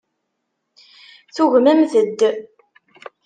[1.35, 2.21] Tugmemt-d.